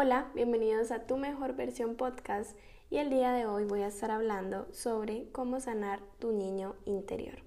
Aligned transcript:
Hola, 0.00 0.30
bienvenidos 0.32 0.92
a 0.92 1.08
Tu 1.08 1.16
Mejor 1.16 1.56
Versión 1.56 1.96
Podcast 1.96 2.56
y 2.88 2.98
el 2.98 3.10
día 3.10 3.32
de 3.32 3.46
hoy 3.46 3.64
voy 3.64 3.80
a 3.80 3.88
estar 3.88 4.12
hablando 4.12 4.68
sobre 4.72 5.28
cómo 5.32 5.58
sanar 5.58 5.98
tu 6.20 6.30
niño 6.30 6.76
interior. 6.84 7.40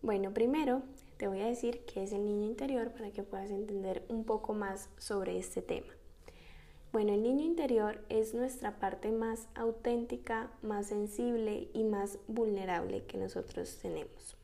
Bueno, 0.00 0.32
primero 0.32 0.82
te 1.16 1.26
voy 1.26 1.40
a 1.40 1.46
decir 1.46 1.80
qué 1.92 2.04
es 2.04 2.12
el 2.12 2.24
niño 2.24 2.46
interior 2.46 2.92
para 2.92 3.10
que 3.10 3.24
puedas 3.24 3.50
entender 3.50 4.04
un 4.08 4.22
poco 4.22 4.54
más 4.54 4.90
sobre 4.96 5.36
este 5.36 5.60
tema. 5.60 5.92
Bueno, 6.92 7.12
el 7.12 7.24
niño 7.24 7.44
interior 7.44 8.04
es 8.10 8.32
nuestra 8.32 8.78
parte 8.78 9.10
más 9.10 9.48
auténtica, 9.56 10.52
más 10.62 10.86
sensible 10.86 11.68
y 11.74 11.82
más 11.82 12.20
vulnerable 12.28 13.06
que 13.06 13.18
nosotros 13.18 13.80
tenemos. 13.82 14.36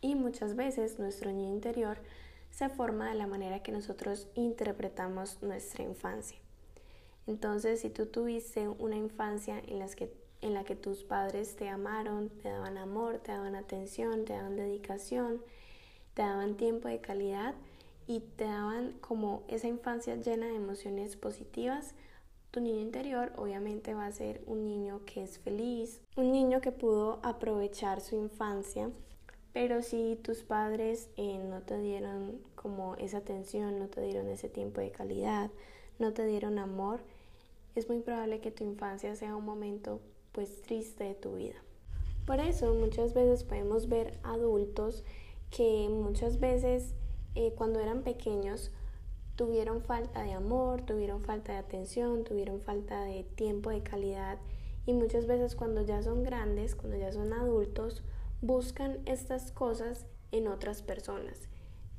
Y 0.00 0.16
muchas 0.16 0.56
veces 0.56 0.98
nuestro 0.98 1.30
niño 1.30 1.52
interior 1.52 1.98
se 2.54 2.68
forma 2.68 3.08
de 3.08 3.16
la 3.16 3.26
manera 3.26 3.64
que 3.64 3.72
nosotros 3.72 4.28
interpretamos 4.36 5.42
nuestra 5.42 5.82
infancia. 5.82 6.38
Entonces, 7.26 7.80
si 7.80 7.90
tú 7.90 8.06
tuviste 8.06 8.68
una 8.68 8.94
infancia 8.94 9.60
en, 9.66 9.80
las 9.80 9.96
que, 9.96 10.14
en 10.40 10.54
la 10.54 10.62
que 10.62 10.76
tus 10.76 11.02
padres 11.02 11.56
te 11.56 11.68
amaron, 11.68 12.28
te 12.28 12.48
daban 12.48 12.78
amor, 12.78 13.18
te 13.18 13.32
daban 13.32 13.56
atención, 13.56 14.24
te 14.24 14.34
daban 14.34 14.54
dedicación, 14.54 15.42
te 16.14 16.22
daban 16.22 16.56
tiempo 16.56 16.86
de 16.86 17.00
calidad 17.00 17.54
y 18.06 18.20
te 18.20 18.44
daban 18.44 18.92
como 19.00 19.42
esa 19.48 19.66
infancia 19.66 20.14
llena 20.14 20.46
de 20.46 20.54
emociones 20.54 21.16
positivas, 21.16 21.96
tu 22.52 22.60
niño 22.60 22.78
interior 22.78 23.32
obviamente 23.36 23.94
va 23.94 24.06
a 24.06 24.12
ser 24.12 24.40
un 24.46 24.64
niño 24.64 25.00
que 25.06 25.24
es 25.24 25.40
feliz, 25.40 26.00
un 26.16 26.30
niño 26.30 26.60
que 26.60 26.70
pudo 26.70 27.18
aprovechar 27.24 28.00
su 28.00 28.14
infancia 28.14 28.92
pero 29.54 29.82
si 29.82 30.16
tus 30.16 30.42
padres 30.42 31.08
eh, 31.16 31.38
no 31.38 31.62
te 31.62 31.78
dieron 31.78 32.40
como 32.56 32.96
esa 32.96 33.18
atención, 33.18 33.78
no 33.78 33.86
te 33.86 34.02
dieron 34.02 34.28
ese 34.28 34.48
tiempo 34.48 34.80
de 34.80 34.90
calidad, 34.90 35.48
no 36.00 36.12
te 36.12 36.26
dieron 36.26 36.58
amor, 36.58 37.00
es 37.76 37.88
muy 37.88 38.00
probable 38.00 38.40
que 38.40 38.50
tu 38.50 38.64
infancia 38.64 39.14
sea 39.14 39.36
un 39.36 39.44
momento 39.44 40.00
pues 40.32 40.60
triste 40.62 41.04
de 41.04 41.14
tu 41.14 41.36
vida. 41.36 41.54
Por 42.26 42.40
eso 42.40 42.74
muchas 42.74 43.14
veces 43.14 43.44
podemos 43.44 43.88
ver 43.88 44.18
adultos 44.24 45.04
que 45.50 45.88
muchas 45.88 46.40
veces 46.40 46.92
eh, 47.36 47.52
cuando 47.56 47.78
eran 47.78 48.02
pequeños 48.02 48.72
tuvieron 49.36 49.82
falta 49.82 50.24
de 50.24 50.32
amor, 50.32 50.82
tuvieron 50.82 51.22
falta 51.22 51.52
de 51.52 51.58
atención, 51.58 52.24
tuvieron 52.24 52.60
falta 52.60 53.04
de 53.04 53.22
tiempo 53.22 53.70
de 53.70 53.84
calidad 53.84 54.38
y 54.84 54.94
muchas 54.94 55.28
veces 55.28 55.54
cuando 55.54 55.82
ya 55.82 56.02
son 56.02 56.24
grandes, 56.24 56.74
cuando 56.74 56.96
ya 56.96 57.12
son 57.12 57.32
adultos, 57.32 58.02
buscan 58.40 59.00
estas 59.06 59.52
cosas 59.52 60.06
en 60.32 60.48
otras 60.48 60.82
personas. 60.82 61.48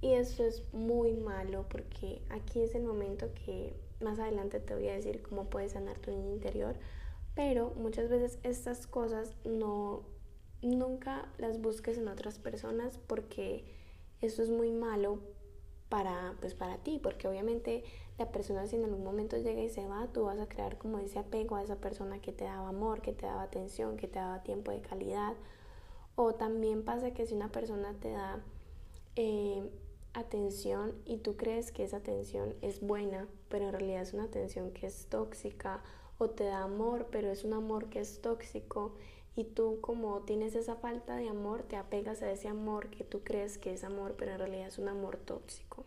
Y 0.01 0.13
eso 0.13 0.43
es 0.43 0.63
muy 0.73 1.13
malo 1.13 1.65
porque 1.69 2.21
aquí 2.29 2.61
es 2.61 2.75
el 2.75 2.83
momento 2.83 3.33
que 3.45 3.73
más 4.01 4.19
adelante 4.19 4.59
te 4.59 4.75
voy 4.75 4.87
a 4.89 4.93
decir 4.93 5.21
cómo 5.21 5.49
puedes 5.49 5.71
sanar 5.71 5.97
tu 5.99 6.11
niño 6.11 6.31
interior. 6.31 6.75
Pero 7.33 7.73
muchas 7.75 8.09
veces 8.09 8.39
estas 8.43 8.87
cosas 8.87 9.35
no, 9.45 10.03
nunca 10.61 11.27
las 11.37 11.61
busques 11.61 11.97
en 11.97 12.07
otras 12.07 12.39
personas 12.39 12.99
porque 13.07 13.65
eso 14.21 14.41
es 14.43 14.49
muy 14.49 14.71
malo 14.71 15.19
para, 15.89 16.35
pues 16.39 16.53
para 16.53 16.77
ti, 16.77 16.99
porque 17.01 17.27
obviamente 17.27 17.83
la 18.17 18.31
persona 18.31 18.67
si 18.67 18.75
en 18.75 18.85
algún 18.85 19.03
momento 19.03 19.37
llega 19.37 19.61
y 19.61 19.69
se 19.69 19.87
va, 19.87 20.07
tú 20.13 20.23
vas 20.23 20.39
a 20.39 20.47
crear 20.47 20.77
como 20.77 20.99
ese 20.99 21.19
apego 21.19 21.55
a 21.55 21.63
esa 21.63 21.75
persona 21.77 22.19
que 22.19 22.31
te 22.31 22.45
daba 22.45 22.69
amor, 22.69 23.01
que 23.01 23.13
te 23.13 23.25
daba 23.25 23.43
atención, 23.43 23.97
que 23.97 24.07
te 24.07 24.19
daba 24.19 24.43
tiempo 24.43 24.71
de 24.71 24.81
calidad 24.81 25.33
o 26.15 26.33
también 26.35 26.83
pasa 26.83 27.11
que 27.11 27.25
si 27.25 27.33
una 27.33 27.51
persona 27.51 27.93
te 27.99 28.11
da 28.11 28.41
eh, 29.15 29.69
atención 30.13 30.93
y 31.05 31.17
tú 31.17 31.35
crees 31.35 31.71
que 31.71 31.83
esa 31.83 31.97
atención 31.97 32.55
es 32.61 32.81
buena, 32.81 33.27
pero 33.49 33.65
en 33.65 33.73
realidad 33.73 34.01
es 34.01 34.13
una 34.13 34.23
atención 34.23 34.71
que 34.71 34.87
es 34.87 35.07
tóxica, 35.07 35.81
o 36.17 36.29
te 36.29 36.45
da 36.45 36.63
amor, 36.63 37.07
pero 37.11 37.29
es 37.29 37.43
un 37.43 37.53
amor 37.53 37.89
que 37.89 37.99
es 37.99 38.21
tóxico, 38.21 38.93
y 39.35 39.43
tú 39.43 39.79
como 39.81 40.21
tienes 40.21 40.55
esa 40.55 40.75
falta 40.75 41.17
de 41.17 41.27
amor, 41.27 41.63
te 41.63 41.75
apegas 41.75 42.21
a 42.21 42.31
ese 42.31 42.47
amor 42.47 42.89
que 42.89 43.03
tú 43.03 43.21
crees 43.23 43.57
que 43.57 43.73
es 43.73 43.83
amor, 43.83 44.15
pero 44.17 44.31
en 44.31 44.39
realidad 44.39 44.67
es 44.67 44.77
un 44.77 44.87
amor 44.87 45.17
tóxico. 45.17 45.85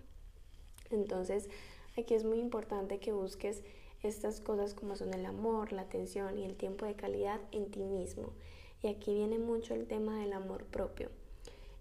Entonces, 0.90 1.48
aquí 1.96 2.14
es 2.14 2.24
muy 2.24 2.38
importante 2.38 2.98
que 2.98 3.12
busques 3.12 3.62
estas 4.02 4.40
cosas 4.40 4.74
como 4.74 4.96
son 4.96 5.14
el 5.14 5.24
amor, 5.24 5.72
la 5.72 5.82
atención 5.82 6.38
y 6.38 6.44
el 6.44 6.56
tiempo 6.56 6.84
de 6.84 6.94
calidad 6.94 7.40
en 7.50 7.70
ti 7.70 7.82
mismo. 7.82 8.32
Y 8.82 8.88
aquí 8.88 9.14
viene 9.14 9.38
mucho 9.38 9.74
el 9.74 9.86
tema 9.86 10.20
del 10.20 10.32
amor 10.32 10.64
propio, 10.64 11.10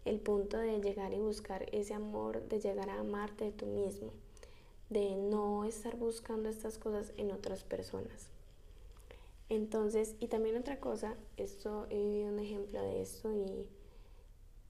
el 0.05 0.19
punto 0.19 0.57
de 0.57 0.79
llegar 0.81 1.13
y 1.13 1.19
buscar 1.19 1.67
ese 1.71 1.93
amor, 1.93 2.47
de 2.47 2.59
llegar 2.59 2.89
a 2.89 2.99
amarte 2.99 3.45
de 3.45 3.51
tú 3.51 3.65
mismo, 3.65 4.11
de 4.89 5.15
no 5.15 5.65
estar 5.65 5.95
buscando 5.97 6.49
estas 6.49 6.77
cosas 6.77 7.13
en 7.17 7.31
otras 7.31 7.63
personas. 7.63 8.29
Entonces, 9.49 10.15
y 10.19 10.27
también 10.27 10.57
otra 10.57 10.79
cosa, 10.79 11.15
esto 11.37 11.87
he 11.89 11.97
vivido 11.97 12.29
un 12.29 12.39
ejemplo 12.39 12.81
de 12.81 13.01
esto 13.01 13.31
y 13.31 13.67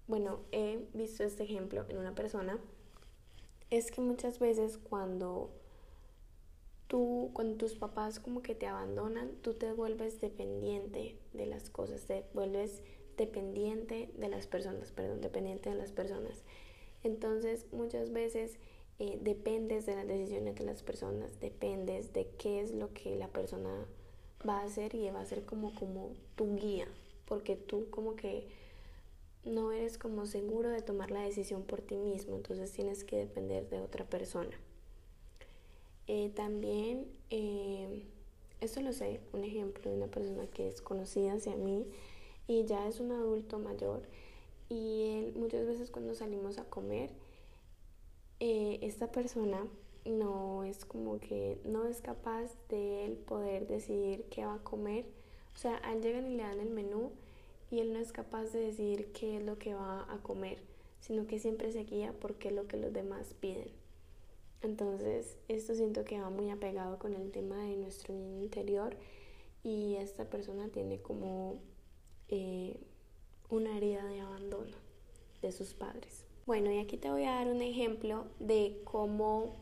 bueno, 0.08 0.40
he 0.52 0.86
visto 0.94 1.24
este 1.24 1.44
ejemplo 1.44 1.86
en 1.90 1.98
una 1.98 2.14
persona, 2.14 2.60
es 3.70 3.92
que 3.92 4.02
muchas 4.02 4.40
veces 4.40 4.78
cuando 4.78 5.50
tú, 6.88 7.32
cuando 7.34 7.58
tus 7.58 7.76
papás 7.76 8.20
como 8.20 8.42
que 8.42 8.56
te 8.56 8.68
abandonan, 8.68 9.32
tú 9.42 9.54
te 9.54 9.72
vuelves 9.72 10.22
dependiente 10.22 11.18
de 11.34 11.46
las 11.46 11.70
cosas, 11.70 12.06
te 12.06 12.26
vuelves 12.34 12.82
dependiente 13.18 14.10
de 14.18 14.30
las 14.30 14.48
personas, 14.48 14.92
perdón, 14.92 15.22
dependiente 15.22 15.70
de 15.70 15.76
las 15.76 15.92
personas. 15.92 16.44
Entonces 17.04 17.66
muchas 17.72 18.12
veces 18.12 18.58
eh, 19.00 19.20
dependes 19.22 19.86
de 19.86 19.96
las 19.96 20.08
decisiones 20.08 20.56
de 20.56 20.66
las 20.66 20.84
personas, 20.84 21.40
dependes 21.40 22.14
de 22.14 22.28
qué 22.38 22.62
es 22.62 22.72
lo 22.72 22.94
que 22.94 23.16
la 23.16 23.28
persona 23.28 23.86
va 24.48 24.60
a 24.60 24.64
hacer 24.64 24.96
y 24.96 25.10
va 25.10 25.22
a 25.22 25.26
ser 25.26 25.46
como, 25.46 25.74
como 25.76 26.12
tu 26.36 26.56
guía, 26.56 26.88
porque 27.26 27.56
tú 27.56 27.90
como 27.90 28.16
que 28.16 28.48
no 29.44 29.72
eres 29.72 29.98
como 29.98 30.26
seguro 30.26 30.70
de 30.70 30.82
tomar 30.82 31.12
la 31.12 31.22
decisión 31.22 31.64
por 31.64 31.82
ti 31.82 31.96
mismo, 31.96 32.36
entonces 32.36 32.72
tienes 32.72 33.04
que 33.04 33.18
depender 33.18 33.70
de 33.70 33.80
otra 33.80 34.06
persona. 34.06 34.58
Eh, 36.08 36.32
también, 36.36 37.06
eh, 37.30 38.04
esto 38.62 38.82
lo 38.82 38.94
sé, 38.94 39.20
un 39.34 39.44
ejemplo 39.44 39.92
de 39.92 39.98
una 39.98 40.08
persona 40.08 40.48
que 40.48 40.68
es 40.68 40.82
conocida 40.82 41.34
hacia 41.34 41.56
mí 41.56 41.86
y 42.48 42.66
ya 42.66 42.88
es 42.88 43.00
un 43.00 43.12
adulto 43.12 43.60
mayor 43.60 44.02
y 44.70 45.04
él 45.18 45.34
muchas 45.36 45.66
veces 45.66 45.92
cuando 45.92 46.14
salimos 46.14 46.58
a 46.58 46.66
comer, 46.66 47.10
eh, 48.40 48.80
esta 48.82 49.12
persona 49.12 49.66
no 50.06 50.64
es 50.64 50.86
como 50.86 51.20
que 51.20 51.60
no 51.66 51.86
es 51.86 52.02
capaz 52.02 52.52
de 52.70 53.06
él 53.06 53.14
poder 53.14 53.68
decidir 53.68 54.26
qué 54.30 54.46
va 54.46 54.56
a 54.56 54.64
comer. 54.64 55.06
O 55.56 55.58
sea, 55.58 55.78
él 55.92 56.02
llegan 56.02 56.28
y 56.32 56.36
le 56.36 56.44
dan 56.44 56.60
el 56.60 56.70
menú 56.70 57.12
y 57.72 57.80
él 57.80 57.94
no 57.94 58.00
es 58.00 58.12
capaz 58.12 58.46
de 58.52 58.60
decidir 58.60 59.12
qué 59.12 59.38
es 59.38 59.44
lo 59.44 59.58
que 59.58 59.74
va 59.74 60.06
a 60.14 60.22
comer, 60.22 60.60
sino 61.00 61.28
que 61.28 61.40
siempre 61.40 61.72
se 61.72 61.84
guía 61.84 62.14
por 62.14 62.36
qué 62.36 62.50
es 62.50 62.54
lo 62.54 62.68
que 62.68 62.78
los 62.78 62.94
demás 62.94 63.34
piden. 63.40 63.70
Entonces, 64.62 65.38
esto 65.48 65.76
siento 65.76 66.04
que 66.04 66.20
va 66.20 66.30
muy 66.30 66.50
apegado 66.50 66.98
con 66.98 67.14
el 67.14 67.32
tema 67.32 67.64
de 67.64 67.78
nuestro 67.78 68.14
niño 68.14 68.44
interior 68.44 68.98
y 69.64 69.96
esta 69.96 70.30
persona 70.30 70.70
tiene 70.70 71.02
como 71.02 71.60
eh, 72.30 72.80
una 73.50 73.78
herida 73.78 74.06
de 74.06 74.22
abandono 74.22 74.78
de 75.42 75.52
sus 75.52 75.74
padres. 75.74 76.26
Bueno, 76.46 76.72
y 76.72 76.80
aquí 76.80 76.98
te 76.98 77.10
voy 77.10 77.26
a 77.26 77.32
dar 77.32 77.48
un 77.48 77.62
ejemplo 77.62 78.26
de 78.40 78.82
cómo 78.84 79.56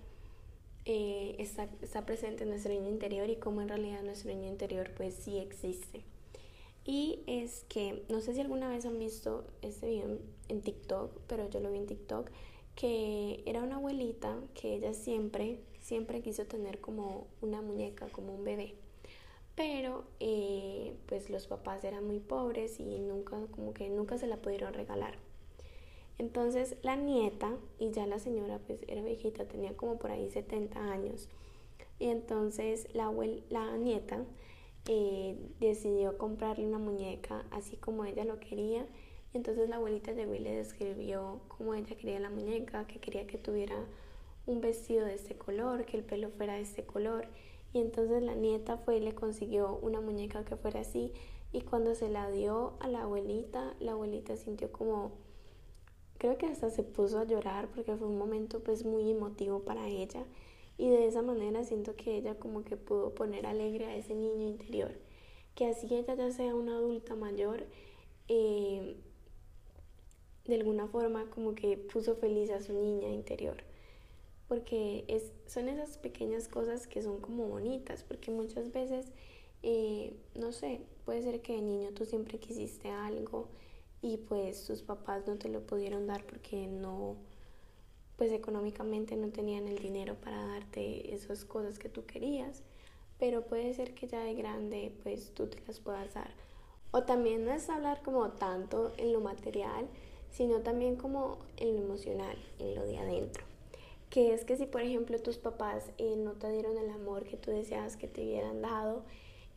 eh, 0.85 1.35
está, 1.39 1.67
está, 1.81 2.05
presente 2.05 2.45
nuestro 2.45 2.72
niño 2.72 2.89
interior 2.89 3.29
y 3.29 3.38
cómo 3.38 3.61
en 3.61 3.69
realidad 3.69 4.03
nuestro 4.03 4.29
niño 4.29 4.47
interior 4.47 4.91
pues 4.95 5.16
sí 5.16 5.39
existe. 5.39 6.03
Y 6.85 7.23
es 7.25 7.66
que, 7.67 8.03
no 8.09 8.22
sé 8.22 8.35
si 8.35 8.41
alguna 8.41 8.69
vez 8.69 8.85
han 8.85 9.00
visto 9.00 9.47
este 9.63 9.88
video 9.88 10.19
en 10.47 10.61
TikTok, 10.61 11.19
pero 11.25 11.50
yo 11.50 11.59
lo 11.59 11.72
vi 11.72 11.79
en 11.79 11.88
TikTok, 11.88 12.29
que 12.75 13.41
era 13.45 13.63
una 13.63 13.77
abuelita 13.77 14.37
que 14.53 14.75
ella 14.75 14.93
siempre, 14.93 15.59
siempre 15.79 16.22
quiso 16.22 16.45
tener 16.45 16.79
como 16.81 17.27
una 17.41 17.61
muñeca, 17.61 18.07
como 18.09 18.35
un 18.35 18.43
bebé. 18.43 18.75
Pero 19.55 20.03
eh, 20.19 20.97
pues 21.05 21.29
los 21.29 21.47
papás 21.47 21.83
eran 21.85 22.05
muy 22.05 22.19
pobres 22.19 22.79
y 22.79 22.99
nunca, 22.99 23.37
como 23.51 23.73
que 23.73 23.89
nunca 23.89 24.17
se 24.17 24.27
la 24.27 24.37
pudieron 24.37 24.73
regalar. 24.73 25.16
Entonces 26.17 26.75
la 26.81 26.95
nieta, 26.95 27.57
y 27.79 27.91
ya 27.91 28.05
la 28.07 28.19
señora 28.19 28.59
pues 28.59 28.79
era 28.87 29.01
viejita, 29.01 29.45
tenía 29.45 29.75
como 29.75 29.97
por 29.97 30.11
ahí 30.11 30.29
70 30.29 30.79
años. 30.91 31.29
Y 31.99 32.07
entonces 32.07 32.87
la, 32.93 33.11
la 33.49 33.78
nieta 33.78 34.25
eh, 34.87 35.37
decidió 35.59 36.17
comprarle 36.17 36.67
una 36.67 36.78
muñeca 36.78 37.45
así 37.51 37.78
como 37.78 38.05
ella 38.05 38.23
lo 38.25 38.39
quería 38.39 38.85
entonces 39.37 39.70
la 39.70 39.78
abuelita 39.78 40.11
llegó 40.11 40.34
y 40.34 40.40
le 40.40 40.55
describió 40.55 41.41
cómo 41.47 41.73
ella 41.73 41.96
quería 41.96 42.20
la 42.20 42.29
muñeca, 42.29 42.87
que 42.87 42.99
quería 42.99 43.28
que 43.28 43.37
tuviera 43.37 43.76
un 44.46 44.61
vestido 44.61 45.05
de 45.05 45.16
este 45.16 45.35
color, 45.35 45.85
que 45.85 45.97
el 45.97 46.03
pelo 46.03 46.29
fuera 46.29 46.53
de 46.53 46.61
este 46.61 46.84
color. 46.85 47.28
Y 47.73 47.79
entonces 47.79 48.23
la 48.23 48.35
nieta 48.35 48.78
fue 48.78 48.97
y 48.97 48.99
le 49.02 49.14
consiguió 49.14 49.79
una 49.82 49.99
muñeca 50.02 50.46
que 50.46 50.55
fuera 50.55 50.82
así. 50.82 51.11
Y 51.52 51.61
cuando 51.61 51.96
se 51.96 52.09
la 52.09 52.29
dio 52.32 52.73
a 52.79 52.87
la 52.87 53.03
abuelita, 53.03 53.76
la 53.79 53.93
abuelita 53.93 54.35
sintió 54.35 54.72
como, 54.72 55.11
creo 56.17 56.38
que 56.38 56.47
hasta 56.47 56.70
se 56.70 56.84
puso 56.84 57.20
a 57.20 57.26
llorar 57.26 57.67
porque 57.70 57.96
fue 57.96 58.08
un 58.08 58.17
momento 58.17 58.61
pues 58.61 58.85
muy 58.85 59.11
emotivo 59.11 59.59
para 59.61 59.88
ella. 59.88 60.26
Y 60.78 60.90
de 60.90 61.08
esa 61.08 61.22
manera 61.22 61.64
siento 61.64 61.96
que 61.96 62.17
ella 62.17 62.38
como 62.38 62.64
que 62.64 62.76
pudo 62.78 63.14
poner 63.16 63.46
alegre 63.46 63.85
a 63.85 63.96
ese 63.96 64.16
niño 64.16 64.47
interior. 64.47 64.91
Que 65.55 65.67
así 65.67 65.88
ella 65.93 66.16
ya 66.16 66.31
sea 66.31 66.53
una 66.53 66.76
adulta 66.76 67.16
mayor, 67.16 67.66
eh, 68.28 68.97
de 70.47 70.55
alguna 70.55 70.87
forma 70.87 71.29
como 71.29 71.55
que 71.55 71.77
puso 71.77 72.15
feliz 72.15 72.51
a 72.51 72.61
su 72.61 72.73
niña 72.73 73.09
interior. 73.09 73.57
Porque 74.47 75.05
es, 75.07 75.31
son 75.47 75.69
esas 75.69 75.97
pequeñas 75.97 76.47
cosas 76.47 76.87
que 76.87 77.01
son 77.01 77.19
como 77.19 77.47
bonitas, 77.47 78.03
porque 78.03 78.31
muchas 78.31 78.71
veces, 78.71 79.07
eh, 79.63 80.13
no 80.35 80.51
sé, 80.51 80.81
puede 81.03 81.23
ser 81.23 81.41
que 81.41 81.53
de 81.53 81.61
niño 81.61 81.91
tú 81.93 82.05
siempre 82.05 82.37
quisiste 82.37 82.89
algo 82.89 83.47
y 84.01 84.17
pues 84.17 84.65
tus 84.65 84.83
papás 84.83 85.25
no 85.25 85.37
te 85.37 85.49
lo 85.49 85.61
pudieron 85.61 86.05
dar 86.05 86.23
porque 86.25 86.67
no, 86.67 87.15
pues 88.17 88.31
económicamente 88.31 89.15
no 89.15 89.29
tenían 89.29 89.67
el 89.67 89.79
dinero 89.79 90.15
para 90.15 90.45
darte 90.45 91.13
esas 91.13 91.43
cosas 91.43 91.79
que 91.79 91.89
tú 91.89 92.05
querías, 92.05 92.61
pero 93.17 93.47
puede 93.47 93.73
ser 93.73 93.95
que 93.95 94.07
ya 94.07 94.19
de 94.19 94.35
grande 94.35 94.93
pues 95.01 95.33
tú 95.33 95.47
te 95.47 95.59
las 95.65 95.79
puedas 95.79 96.13
dar. 96.13 96.29
O 96.91 97.03
también 97.03 97.45
no 97.45 97.51
es 97.51 97.67
hablar 97.69 98.01
como 98.03 98.29
tanto 98.31 98.93
en 98.97 99.11
lo 99.11 99.21
material, 99.21 99.87
sino 100.35 100.59
también 100.59 100.97
como 100.97 101.37
en 101.55 101.76
lo 101.76 101.82
emocional, 101.82 102.37
en 102.59 102.76
lo 102.76 102.85
de 102.85 102.97
adentro. 102.97 103.46
Que 104.09 104.34
es 104.34 104.43
que 104.43 104.58
si 104.58 104.66
por 104.66 104.82
ejemplo 104.82 105.17
tus 105.20 105.37
papás 105.37 105.85
eh, 105.97 106.16
no 106.17 106.34
te 106.34 106.52
dieron 106.52 106.78
el 106.78 106.90
amor 106.90 107.23
que 107.23 107.37
tú 107.37 107.52
deseabas 107.52 107.96
que 107.96 108.08
te 108.08 108.22
hubieran 108.22 108.61
dado, 108.61 109.03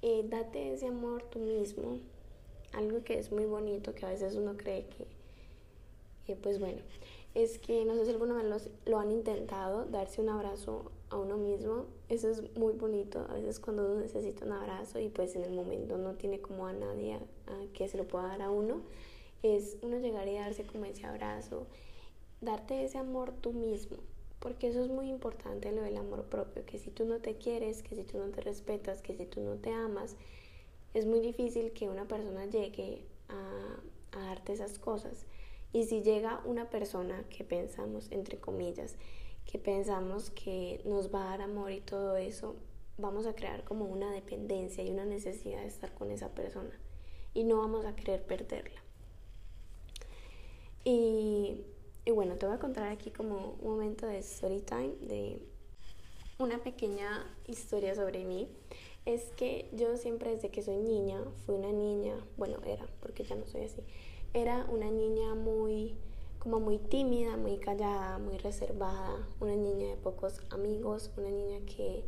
eh, 0.03 0.25
date 0.29 0.73
ese 0.73 0.87
amor 0.87 1.25
tú 1.25 1.41
mismo. 1.41 1.99
Algo 2.73 3.03
que 3.03 3.19
es 3.19 3.33
muy 3.33 3.45
bonito, 3.45 3.95
que 3.95 4.07
a 4.07 4.11
veces 4.11 4.37
uno 4.37 4.57
cree 4.57 4.87
que, 6.27 6.37
pues 6.37 6.61
bueno, 6.61 6.83
es 7.35 7.59
que 7.59 7.85
no 7.85 7.95
sé 7.95 8.05
si 8.05 8.11
alguna 8.11 8.41
vez 8.41 8.71
lo 8.85 8.99
han 8.99 9.11
intentado, 9.11 9.85
darse 9.87 10.21
un 10.21 10.29
abrazo 10.29 10.93
a 11.11 11.17
uno 11.17 11.39
mismo. 11.39 11.87
Eso 12.09 12.29
es 12.29 12.57
muy 12.57 12.75
bonito, 12.75 13.27
a 13.29 13.35
veces 13.35 13.59
cuando 13.59 13.85
uno 13.85 14.01
necesita 14.01 14.45
un 14.45 14.53
abrazo 14.53 15.01
y 15.01 15.09
pues 15.09 15.35
en 15.35 15.43
el 15.43 15.53
momento 15.53 15.97
no 15.99 16.15
tiene 16.15 16.41
como 16.41 16.67
a 16.67 16.73
nadie 16.73 17.15
a 17.15 17.73
que 17.73 17.89
se 17.89 17.97
lo 17.97 18.07
pueda 18.07 18.29
dar 18.29 18.43
a 18.43 18.51
uno 18.51 18.83
es 19.43 19.77
uno 19.83 19.99
llegar 19.99 20.29
y 20.29 20.35
darse 20.35 20.65
como 20.65 20.85
ese 20.85 21.07
abrazo, 21.07 21.67
darte 22.41 22.85
ese 22.85 22.99
amor 22.99 23.33
tú 23.33 23.53
mismo, 23.53 23.99
porque 24.39 24.69
eso 24.69 24.83
es 24.83 24.89
muy 24.89 25.09
importante 25.09 25.73
lo 25.73 25.83
del 25.83 25.97
amor 25.97 26.25
propio, 26.25 26.65
que 26.65 26.79
si 26.79 26.91
tú 26.91 27.05
no 27.05 27.19
te 27.19 27.37
quieres, 27.37 27.83
que 27.83 27.97
si 27.97 28.05
tú 28.05 28.19
no 28.19 28.29
te 28.31 28.41
respetas, 28.41 29.03
que 29.03 29.15
si 29.15 29.27
tú 29.27 29.41
no 29.41 29.57
te 29.57 29.73
amas, 29.73 30.17
es 30.95 31.07
muy 31.07 31.21
difícil 31.21 31.73
que 31.73 31.89
una 31.89 32.07
persona 32.07 32.47
llegue 32.47 33.05
a, 33.29 33.81
a 34.19 34.25
darte 34.27 34.53
esas 34.53 34.79
cosas. 34.79 35.27
Y 35.73 35.85
si 35.85 36.03
llega 36.03 36.41
una 36.47 36.71
persona 36.71 37.25
que 37.29 37.45
pensamos, 37.45 38.11
entre 38.11 38.39
comillas, 38.39 38.97
que 39.45 39.59
pensamos 39.59 40.31
que 40.31 40.81
nos 40.85 41.15
va 41.15 41.25
a 41.25 41.31
dar 41.31 41.43
amor 41.43 41.73
y 41.73 41.81
todo 41.81 42.17
eso, 42.17 42.57
vamos 42.97 43.27
a 43.27 43.35
crear 43.35 43.65
como 43.65 43.85
una 43.85 44.11
dependencia 44.11 44.83
y 44.83 44.91
una 44.91 45.05
necesidad 45.05 45.61
de 45.61 45.69
estar 45.69 45.93
con 45.95 46.11
esa 46.11 46.31
persona 46.31 46.79
y 47.33 47.45
no 47.45 47.59
vamos 47.59 47.85
a 47.85 47.95
querer 47.95 48.25
perderla. 48.25 48.88
Y, 50.91 51.67
bueno, 52.15 52.37
te 52.37 52.47
voy 52.47 52.55
a 52.55 52.59
contar 52.59 52.89
aquí 52.89 53.11
como 53.11 53.59
un 53.61 53.73
momento 53.73 54.07
de 54.07 54.21
story 54.21 54.63
time, 54.63 54.95
de 55.03 55.43
una 56.39 56.63
pequeña 56.63 57.27
historia 57.47 57.95
sobre 57.95 58.25
mí. 58.25 58.49
Es 59.05 59.25
que 59.37 59.69
yo 59.75 59.99
siempre 59.99 60.31
desde 60.31 60.49
que 60.49 60.63
soy 60.63 60.79
niña, 60.79 61.21
fui 61.45 61.57
una 61.57 61.73
niña, 61.73 62.15
bueno, 62.39 62.57
era, 62.65 62.87
porque 63.03 63.23
ya 63.23 63.37
no 63.37 63.45
soy 63.45 63.65
así, 63.65 63.83
era 64.33 64.65
una 64.71 64.91
niña 64.91 65.35
muy, 65.35 65.95
como 66.39 66.59
muy 66.59 66.79
tímida, 66.79 67.37
muy 67.37 67.59
callada, 67.59 68.17
muy 68.19 68.39
reservada, 68.39 69.29
una 69.41 69.57
niña 69.57 69.89
de 69.89 69.97
pocos 69.97 70.41
amigos, 70.49 71.11
una 71.19 71.29
niña 71.29 71.61
que 71.67 72.03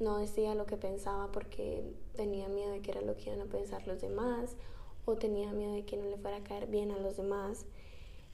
no 0.00 0.18
decía 0.18 0.56
lo 0.56 0.66
que 0.66 0.76
pensaba 0.76 1.30
porque 1.30 1.84
tenía 2.16 2.48
miedo 2.48 2.72
de 2.72 2.80
que 2.80 2.90
era 2.90 3.00
lo 3.00 3.16
que 3.16 3.30
iban 3.30 3.42
a 3.42 3.44
pensar 3.44 3.86
los 3.86 4.00
demás 4.00 4.56
o 5.04 5.14
tenía 5.14 5.52
miedo 5.52 5.74
de 5.74 5.84
que 5.84 5.96
no 5.96 6.06
le 6.06 6.16
fuera 6.16 6.38
a 6.38 6.42
caer 6.42 6.66
bien 6.66 6.90
a 6.90 6.98
los 6.98 7.16
demás. 7.16 7.64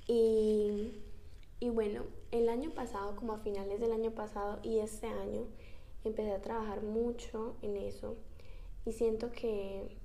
Y, 0.07 1.03
y 1.61 1.69
bueno, 1.71 2.05
el 2.31 2.49
año 2.49 2.71
pasado, 2.71 3.17
como 3.17 3.33
a 3.33 3.39
finales 3.39 3.81
del 3.81 3.93
año 3.93 4.11
pasado 4.11 4.59
y 4.63 4.79
este 4.79 5.07
año, 5.07 5.47
empecé 6.05 6.33
a 6.33 6.43
trabajar 6.43 6.83
mucho 6.83 7.57
en 7.63 7.77
eso 7.77 8.17
y 8.85 8.93
siento 8.93 9.33
que, 9.33 9.97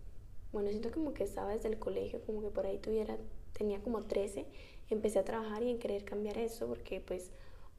bueno, 0.52 0.70
siento 0.70 0.92
como 0.92 1.14
que 1.14 1.24
estaba 1.24 1.52
desde 1.52 1.70
el 1.70 1.80
colegio, 1.80 2.22
como 2.26 2.42
que 2.42 2.50
por 2.50 2.66
ahí 2.66 2.78
tuviera, 2.78 3.18
tenía 3.54 3.82
como 3.82 4.04
13, 4.06 4.46
empecé 4.90 5.20
a 5.20 5.26
trabajar 5.26 5.64
y 5.64 5.70
en 5.70 5.80
querer 5.80 6.06
cambiar 6.06 6.38
eso 6.38 6.68
porque 6.68 7.02
pues 7.02 7.32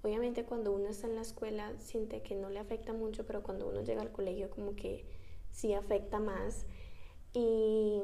obviamente 0.03 0.45
cuando 0.45 0.73
uno 0.73 0.89
está 0.89 1.07
en 1.07 1.17
la 1.17 1.23
escuela 1.23 1.73
siente 1.79 2.23
que 2.23 2.35
no 2.35 2.51
le 2.51 2.59
afecta 2.59 2.93
mucho, 2.93 3.25
pero 3.27 3.43
cuando 3.43 3.69
uno 3.69 3.83
llega 3.83 4.03
al 4.03 4.13
colegio 4.13 4.51
como 4.51 4.77
que 4.77 5.05
sí 5.51 5.73
afecta 5.73 6.19
más. 6.19 6.67
Y 7.33 8.01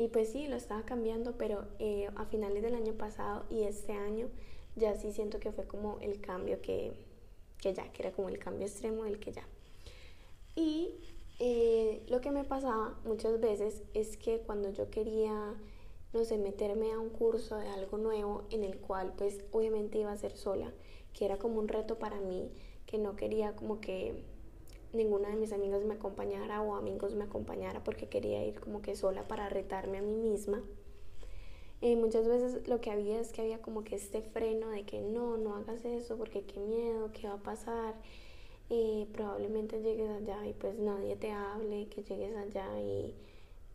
y 0.00 0.08
pues 0.08 0.30
sí, 0.32 0.48
lo 0.48 0.56
estaba 0.56 0.82
cambiando, 0.86 1.36
pero 1.36 1.66
eh, 1.78 2.08
a 2.16 2.24
finales 2.24 2.62
del 2.62 2.74
año 2.74 2.94
pasado 2.94 3.44
y 3.50 3.64
este 3.64 3.92
año 3.92 4.28
ya 4.74 4.96
sí 4.96 5.12
siento 5.12 5.40
que 5.40 5.52
fue 5.52 5.66
como 5.66 5.98
el 6.00 6.22
cambio 6.22 6.62
que, 6.62 6.94
que 7.58 7.74
ya, 7.74 7.92
que 7.92 8.04
era 8.04 8.12
como 8.12 8.30
el 8.30 8.38
cambio 8.38 8.66
extremo 8.66 9.04
del 9.04 9.20
que 9.20 9.32
ya. 9.32 9.46
Y 10.56 10.88
eh, 11.38 12.02
lo 12.08 12.22
que 12.22 12.30
me 12.30 12.44
pasaba 12.44 12.98
muchas 13.04 13.38
veces 13.40 13.82
es 13.92 14.16
que 14.16 14.38
cuando 14.38 14.70
yo 14.70 14.88
quería, 14.88 15.54
no 16.14 16.24
sé, 16.24 16.38
meterme 16.38 16.92
a 16.92 16.98
un 16.98 17.10
curso 17.10 17.56
de 17.56 17.68
algo 17.68 17.98
nuevo 17.98 18.44
en 18.48 18.64
el 18.64 18.78
cual 18.78 19.12
pues 19.18 19.44
obviamente 19.52 19.98
iba 19.98 20.12
a 20.12 20.16
ser 20.16 20.34
sola, 20.34 20.72
que 21.12 21.26
era 21.26 21.36
como 21.36 21.58
un 21.58 21.68
reto 21.68 21.98
para 21.98 22.22
mí, 22.22 22.50
que 22.86 22.96
no 22.96 23.16
quería 23.16 23.54
como 23.54 23.82
que 23.82 24.24
ninguna 24.92 25.28
de 25.28 25.36
mis 25.36 25.52
amigas 25.52 25.84
me 25.84 25.94
acompañara 25.94 26.62
o 26.62 26.74
amigos 26.74 27.14
me 27.14 27.24
acompañara 27.24 27.82
porque 27.84 28.08
quería 28.08 28.44
ir 28.44 28.60
como 28.60 28.82
que 28.82 28.96
sola 28.96 29.26
para 29.28 29.48
retarme 29.48 29.98
a 29.98 30.02
mí 30.02 30.14
misma. 30.14 30.62
Eh, 31.82 31.96
muchas 31.96 32.28
veces 32.28 32.68
lo 32.68 32.80
que 32.80 32.90
había 32.90 33.20
es 33.20 33.32
que 33.32 33.40
había 33.40 33.62
como 33.62 33.84
que 33.84 33.96
este 33.96 34.20
freno 34.20 34.68
de 34.68 34.84
que 34.84 35.00
no, 35.00 35.38
no 35.38 35.54
hagas 35.54 35.84
eso 35.84 36.16
porque 36.18 36.42
qué 36.42 36.60
miedo, 36.60 37.10
qué 37.12 37.28
va 37.28 37.34
a 37.34 37.42
pasar. 37.42 37.94
Probablemente 39.12 39.82
llegues 39.82 40.08
allá 40.10 40.46
y 40.46 40.52
pues 40.52 40.78
nadie 40.78 41.16
te 41.16 41.32
hable, 41.32 41.88
que 41.88 42.02
llegues 42.02 42.36
allá 42.36 42.80
y, 42.80 43.14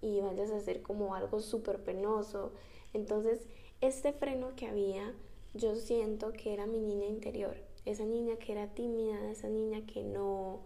y 0.01 0.21
vayas 0.21 0.51
a 0.51 0.57
hacer 0.57 0.81
como 0.81 1.15
algo 1.15 1.39
súper 1.41 1.83
penoso. 1.83 2.51
Entonces, 2.93 3.45
este 3.81 4.13
freno 4.13 4.55
que 4.55 4.67
había, 4.67 5.13
yo 5.53 5.75
siento 5.75 6.31
que 6.31 6.53
era 6.53 6.65
mi 6.65 6.79
niña 6.79 7.07
interior, 7.07 7.57
esa 7.85 8.05
niña 8.05 8.37
que 8.37 8.53
era 8.53 8.73
tímida, 8.73 9.29
esa 9.29 9.49
niña 9.49 9.85
que 9.85 10.03
no, 10.03 10.61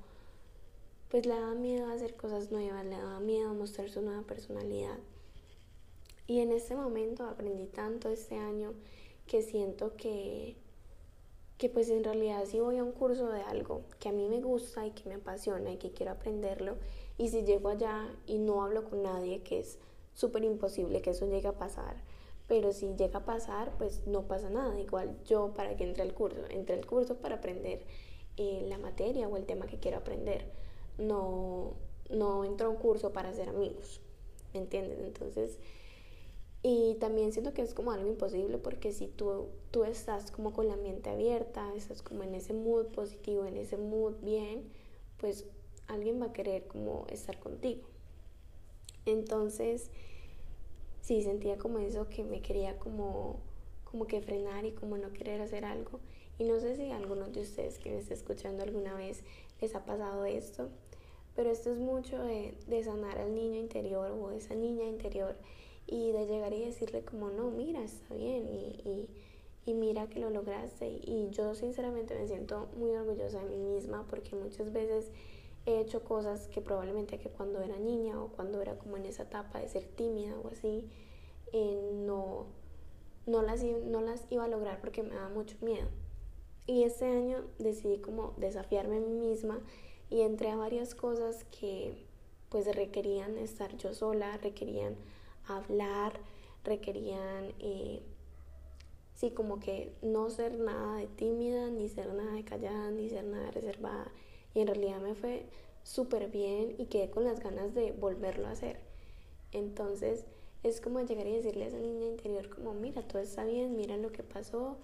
pues 1.10 1.26
le 1.26 1.34
daba 1.34 1.56
miedo 1.56 1.88
hacer 1.88 2.16
cosas 2.16 2.52
nuevas, 2.52 2.86
le 2.86 2.96
daba 2.96 3.20
miedo 3.20 3.54
mostrar 3.54 3.90
su 3.90 4.02
nueva 4.02 4.22
personalidad. 4.22 4.98
Y 6.28 6.40
en 6.40 6.52
ese 6.52 6.76
momento 6.76 7.26
aprendí 7.26 7.66
tanto 7.66 8.10
este 8.10 8.36
año 8.36 8.74
que 9.26 9.42
siento 9.42 9.96
que, 9.96 10.56
que 11.58 11.70
pues 11.70 11.90
en 11.90 12.04
realidad 12.04 12.46
si 12.46 12.60
voy 12.60 12.78
a 12.78 12.84
un 12.84 12.92
curso 12.92 13.30
de 13.30 13.42
algo 13.42 13.82
que 14.00 14.10
a 14.10 14.12
mí 14.12 14.28
me 14.30 14.40
gusta 14.40 14.86
y 14.86 14.92
que 14.92 15.10
me 15.10 15.16
apasiona 15.16 15.72
y 15.72 15.78
que 15.78 15.92
quiero 15.92 16.12
aprenderlo, 16.12 16.78
y 17.18 17.30
si 17.30 17.44
llego 17.44 17.70
allá 17.70 18.08
y 18.28 18.38
no 18.38 18.64
hablo 18.64 18.86
con 18.86 19.02
nadie, 19.02 19.42
que 19.42 19.60
es 19.60 19.80
súper 20.14 20.44
imposible 20.44 21.02
que 21.02 21.10
eso 21.10 21.28
llegue 21.28 21.48
a 21.48 21.58
pasar, 21.58 21.96
pero 22.48 22.72
si 22.72 22.88
llega 22.96 23.20
a 23.20 23.26
pasar, 23.26 23.76
pues 23.78 24.06
no 24.06 24.28
pasa 24.28 24.50
nada. 24.50 24.80
Igual 24.80 25.18
yo 25.26 25.54
para 25.54 25.76
que 25.76 25.84
entre 25.84 26.04
al 26.04 26.14
curso, 26.14 26.42
entre 26.50 26.76
el 26.76 26.86
curso 26.86 27.18
para 27.18 27.36
aprender 27.36 27.84
eh, 28.38 28.66
la 28.68 28.78
materia 28.78 29.28
o 29.28 29.38
el 29.38 29.46
tema 29.46 29.66
que 29.66 29.80
quiero 29.80 29.98
aprender 29.98 30.46
no, 31.00 31.74
no 32.10 32.46
entro 32.46 32.68
a 32.68 32.70
un 32.70 32.78
curso 32.78 33.12
para 33.14 33.30
hacer 33.30 33.50
amigos, 33.50 34.02
¿me 34.54 34.60
entiendes? 34.60 35.00
Entonces, 35.00 35.58
y 36.62 36.96
también 37.00 37.32
siento 37.32 37.54
que 37.54 37.62
es 37.62 37.74
como 37.74 37.92
algo 37.92 38.10
imposible 38.10 38.58
porque 38.58 38.92
si 38.92 39.08
tú, 39.08 39.48
tú 39.72 39.86
estás 39.86 40.30
como 40.32 40.52
con 40.52 40.68
la 40.68 40.76
mente 40.76 41.10
abierta, 41.10 41.74
estás 41.76 42.02
como 42.02 42.24
en 42.24 42.36
ese 42.36 42.54
mood 42.54 42.88
positivo, 42.88 43.46
en 43.46 43.56
ese 43.56 43.78
mood 43.78 44.16
bien, 44.22 44.64
pues 45.18 45.46
alguien 45.88 46.22
va 46.22 46.28
a 46.28 46.34
querer 46.34 46.68
como 46.68 47.06
estar 47.10 47.40
contigo. 47.40 47.88
Entonces, 49.06 49.90
sí, 51.02 51.24
sentía 51.24 51.58
como 51.58 51.80
eso 51.80 52.10
que 52.10 52.24
me 52.24 52.42
quería 52.42 52.78
como, 52.78 53.40
como 53.86 54.06
que 54.06 54.22
frenar 54.22 54.66
y 54.66 54.74
como 54.74 54.98
no 54.98 55.14
querer 55.14 55.42
hacer 55.42 55.64
algo. 55.64 56.00
Y 56.40 56.46
no 56.46 56.58
sé 56.62 56.78
si 56.78 56.90
a 56.90 56.96
algunos 56.96 57.34
de 57.34 57.42
ustedes 57.42 57.78
que 57.80 57.92
me 57.92 58.00
está 58.00 58.14
escuchando 58.14 58.64
alguna 58.64 58.96
vez 58.96 59.24
les 59.60 59.76
ha 59.76 59.84
pasado 59.84 60.24
esto, 60.24 60.70
pero 61.36 61.52
esto 61.52 61.70
es 61.72 61.78
mucho 61.78 62.18
de, 62.18 62.56
sanar 62.84 63.18
al 63.18 63.36
niño 63.36 63.60
interior 63.60 64.12
o 64.12 64.32
esa 64.32 64.56
niña 64.56 64.86
interior 64.86 65.36
y 65.86 66.14
de 66.14 66.28
llegar 66.28 66.54
y 66.54 66.64
decirle 66.64 67.04
como, 67.04 67.30
no, 67.30 67.52
mira, 67.52 67.84
está 67.84 68.16
bien 68.16 68.48
y, 68.48 69.10
y, 69.66 69.74
mira 69.74 70.08
que 70.08 70.20
lo 70.20 70.30
lograste. 70.30 70.88
Y 70.90 71.30
yo 71.32 71.54
sinceramente 71.56 72.16
me 72.16 72.26
siento 72.26 72.70
muy 72.78 72.92
orgullosa 72.92 73.44
de 73.44 73.58
mí 73.58 73.64
misma 73.74 74.06
porque 74.10 74.36
muchas 74.36 74.72
veces 74.72 75.12
he 75.66 75.82
hecho 75.82 76.04
cosas 76.06 76.48
que 76.48 76.62
probablemente 76.62 77.20
que 77.20 77.30
cuando 77.30 77.62
era 77.62 77.78
niña 77.78 78.22
o 78.22 78.30
cuando 78.30 78.62
era 78.62 78.78
como 78.78 78.96
en 78.98 79.06
esa 79.06 79.24
etapa 79.24 79.60
de 79.60 79.68
ser 79.68 79.84
tímida 79.84 80.36
o 80.42 80.48
así, 80.48 80.90
eh, 81.52 81.92
no, 81.94 82.46
no, 83.26 83.42
las, 83.42 83.62
no 83.62 84.02
las 84.02 84.26
iba 84.32 84.46
a 84.46 84.48
lograr 84.48 84.80
porque 84.80 85.04
me 85.04 85.16
daba 85.16 85.30
mucho 85.30 85.58
miedo. 85.62 85.90
Y 86.70 86.84
este 86.84 87.06
año 87.06 87.44
decidí 87.58 87.98
como 87.98 88.36
desafiarme 88.38 88.98
a 88.98 89.00
mí 89.00 89.16
misma 89.16 89.60
y 90.12 90.22
entré 90.22 90.52
a 90.52 90.56
varias 90.56 90.94
cosas 90.94 91.44
que 91.46 92.06
pues 92.50 92.68
requerían 92.76 93.40
estar 93.40 93.76
yo 93.78 93.96
sola, 93.96 94.38
requerían 94.38 94.96
hablar, 95.48 96.14
requerían, 96.64 97.56
eh, 97.58 98.04
sí, 99.16 99.32
como 99.32 99.60
que 99.60 99.92
no 100.04 100.30
ser 100.30 100.60
nada 100.60 100.98
de 100.98 101.08
tímida, 101.08 101.72
ni 101.72 101.90
ser 101.90 102.14
nada 102.14 102.34
de 102.34 102.44
callada, 102.44 102.92
ni 102.92 103.10
ser 103.10 103.24
nada 103.24 103.50
reservada. 103.50 104.12
Y 104.54 104.60
en 104.60 104.68
realidad 104.68 105.02
me 105.02 105.16
fue 105.16 105.48
súper 105.82 106.30
bien 106.30 106.76
y 106.78 106.86
quedé 106.86 107.10
con 107.10 107.24
las 107.24 107.40
ganas 107.40 107.74
de 107.74 107.94
volverlo 107.94 108.46
a 108.46 108.52
hacer. 108.52 108.80
Entonces 109.54 110.24
es 110.62 110.82
como 110.82 111.02
llegar 111.02 111.26
y 111.26 111.34
decirle 111.34 111.66
a 111.66 111.70
esa 111.70 111.80
niña 111.80 112.06
interior 112.06 112.48
como, 112.48 112.76
mira, 112.76 113.02
todo 113.08 113.24
está 113.24 113.44
bien, 113.44 113.76
mira 113.76 113.98
lo 113.98 114.12
que 114.12 114.22
pasó. 114.22 114.78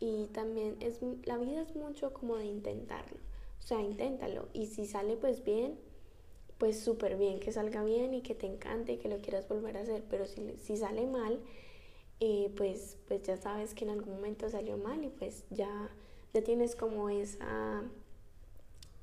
Y 0.00 0.26
también 0.32 0.76
es, 0.80 1.00
la 1.24 1.36
vida 1.38 1.62
es 1.62 1.76
mucho 1.76 2.12
como 2.12 2.36
de 2.36 2.46
intentarlo. 2.46 3.18
O 3.58 3.62
sea, 3.62 3.80
inténtalo. 3.80 4.48
Y 4.54 4.66
si 4.66 4.86
sale 4.86 5.16
pues 5.16 5.44
bien, 5.44 5.78
pues 6.58 6.80
súper 6.80 7.16
bien, 7.16 7.38
que 7.38 7.52
salga 7.52 7.84
bien 7.84 8.14
y 8.14 8.22
que 8.22 8.34
te 8.34 8.46
encante 8.46 8.92
y 8.92 8.96
que 8.96 9.08
lo 9.08 9.20
quieras 9.20 9.48
volver 9.48 9.76
a 9.76 9.80
hacer. 9.80 10.02
Pero 10.08 10.26
si, 10.26 10.56
si 10.58 10.76
sale 10.76 11.06
mal, 11.06 11.40
eh, 12.20 12.52
pues, 12.56 12.98
pues 13.08 13.22
ya 13.22 13.36
sabes 13.36 13.74
que 13.74 13.84
en 13.84 13.90
algún 13.90 14.14
momento 14.14 14.48
salió 14.48 14.76
mal 14.76 15.02
y 15.04 15.08
pues 15.08 15.44
ya, 15.50 15.90
ya 16.34 16.42
tienes 16.42 16.76
como 16.76 17.08
esa, 17.08 17.82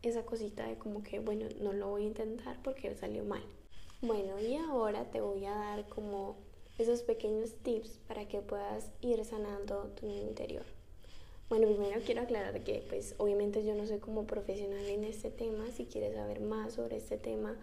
esa 0.04 0.26
cosita 0.26 0.68
de 0.68 0.78
como 0.78 1.04
que, 1.04 1.20
bueno, 1.20 1.48
no 1.60 1.74
lo 1.74 1.90
voy 1.90 2.04
a 2.04 2.08
intentar 2.08 2.62
porque 2.64 2.94
salió 2.96 3.24
mal. 3.24 3.44
Bueno, 4.02 4.40
y 4.40 4.56
ahora 4.56 5.10
te 5.10 5.22
voy 5.22 5.46
a 5.46 5.56
dar 5.56 5.90
como 5.90 6.36
esos 6.78 7.02
pequeños 7.02 7.56
tips 7.64 8.00
para 8.08 8.28
que 8.28 8.42
puedas 8.42 8.92
ir 9.02 9.26
sanando 9.26 9.92
tu 10.00 10.08
interior. 10.08 10.77
Bueno, 11.50 11.68
primero 11.68 12.02
quiero 12.06 12.24
aclarar 12.24 12.62
que 12.66 12.84
pues 12.90 13.16
obviamente 13.20 13.64
yo 13.64 13.74
no 13.74 13.86
soy 13.86 14.00
como 14.00 14.28
profesional 14.28 14.86
en 14.86 15.06
este 15.06 15.32
tema. 15.32 15.72
Si 15.72 15.86
quieres 15.86 16.14
saber 16.14 16.42
más 16.42 16.74
sobre 16.74 16.98
este 16.98 17.18
tema, 17.18 17.56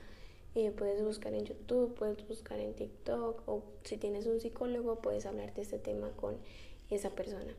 eh, 0.54 0.70
puedes 0.70 1.02
buscar 1.02 1.34
en 1.34 1.44
YouTube, 1.44 1.94
puedes 1.94 2.26
buscar 2.26 2.58
en 2.60 2.72
TikTok 2.72 3.46
o 3.46 3.62
si 3.82 3.98
tienes 3.98 4.26
un 4.26 4.40
psicólogo 4.40 5.02
puedes 5.02 5.26
hablar 5.26 5.52
de 5.52 5.62
este 5.62 5.78
tema 5.78 6.10
con 6.16 6.38
esa 6.88 7.10
persona. 7.10 7.54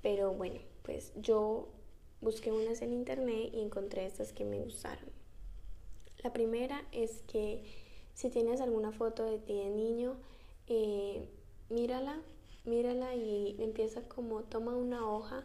Pero 0.00 0.32
bueno, 0.32 0.60
pues 0.84 1.12
yo 1.16 1.66
busqué 2.20 2.52
unas 2.52 2.80
en 2.80 2.92
internet 2.92 3.50
y 3.52 3.60
encontré 3.60 4.06
estas 4.06 4.32
que 4.32 4.44
me 4.44 4.60
gustaron. 4.60 5.10
La 6.22 6.32
primera 6.32 6.84
es 6.92 7.22
que 7.22 7.64
si 8.14 8.30
tienes 8.30 8.60
alguna 8.60 8.92
foto 8.92 9.24
de 9.24 9.38
ti 9.38 9.54
de 9.54 9.70
niño, 9.70 10.16
eh, 10.68 11.28
mírala 11.68 12.22
mírala 12.68 13.14
y 13.14 13.56
empieza 13.58 14.02
como 14.02 14.42
toma 14.42 14.76
una 14.76 15.10
hoja 15.10 15.44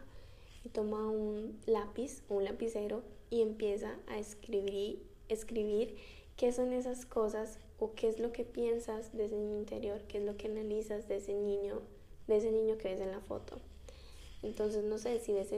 y 0.64 0.68
toma 0.68 1.08
un 1.08 1.58
lápiz 1.66 2.22
un 2.28 2.44
lapicero 2.44 3.02
y 3.30 3.42
empieza 3.42 3.98
a 4.06 4.18
escribir, 4.18 5.02
escribir 5.28 5.96
qué 6.36 6.52
son 6.52 6.72
esas 6.72 7.06
cosas 7.06 7.58
o 7.78 7.94
qué 7.94 8.08
es 8.08 8.18
lo 8.18 8.32
que 8.32 8.44
piensas 8.44 9.16
de 9.16 9.26
ese 9.26 9.36
niño 9.36 9.58
interior, 9.58 10.00
qué 10.08 10.18
es 10.18 10.24
lo 10.24 10.36
que 10.36 10.46
analizas 10.46 11.08
de 11.08 11.16
ese 11.16 11.34
niño, 11.34 11.82
de 12.26 12.50
niño 12.50 12.78
que 12.78 12.88
ves 12.88 13.00
en 13.00 13.10
la 13.10 13.20
foto. 13.20 13.58
Entonces, 14.42 14.84
no 14.84 14.98
sé, 14.98 15.18
si 15.20 15.32
ves 15.32 15.48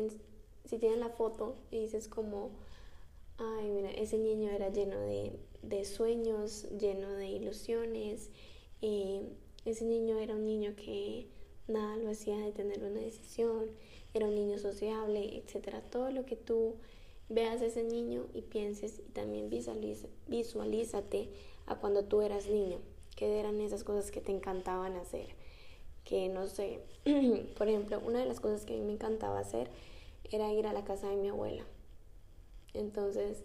si 0.64 0.78
tienes 0.78 0.98
la 0.98 1.10
foto 1.10 1.56
y 1.70 1.80
dices 1.80 2.08
como, 2.08 2.50
ay, 3.38 3.68
mira, 3.68 3.90
ese 3.90 4.18
niño 4.18 4.50
era 4.50 4.70
lleno 4.70 4.98
de, 4.98 5.38
de 5.62 5.84
sueños, 5.84 6.66
lleno 6.78 7.12
de 7.12 7.28
ilusiones, 7.28 8.30
y 8.80 9.20
ese 9.64 9.84
niño 9.84 10.18
era 10.18 10.34
un 10.34 10.46
niño 10.46 10.74
que 10.76 11.28
nada 11.68 11.96
lo 11.96 12.10
hacía 12.10 12.38
de 12.38 12.52
tener 12.52 12.82
una 12.82 13.00
decisión, 13.00 13.66
era 14.14 14.26
un 14.26 14.34
niño 14.34 14.58
sociable, 14.58 15.36
etcétera. 15.36 15.82
Todo 15.82 16.10
lo 16.10 16.24
que 16.24 16.36
tú 16.36 16.76
veas 17.28 17.60
ese 17.60 17.82
niño 17.82 18.26
y 18.34 18.42
pienses 18.42 19.00
y 19.00 19.10
también 19.10 19.50
visualiza, 19.50 20.08
visualízate 20.28 21.28
a 21.66 21.76
cuando 21.76 22.04
tú 22.04 22.22
eras 22.22 22.46
niño, 22.46 22.78
que 23.16 23.40
eran 23.40 23.60
esas 23.60 23.84
cosas 23.84 24.10
que 24.10 24.20
te 24.20 24.32
encantaban 24.32 24.96
hacer. 24.96 25.34
Que 26.04 26.28
no 26.28 26.46
sé, 26.46 26.80
por 27.58 27.68
ejemplo, 27.68 28.00
una 28.04 28.20
de 28.20 28.26
las 28.26 28.40
cosas 28.40 28.64
que 28.64 28.74
a 28.74 28.76
mí 28.76 28.84
me 28.84 28.92
encantaba 28.92 29.40
hacer 29.40 29.70
era 30.30 30.52
ir 30.52 30.66
a 30.66 30.72
la 30.72 30.84
casa 30.84 31.08
de 31.08 31.16
mi 31.16 31.28
abuela. 31.28 31.64
Entonces, 32.74 33.42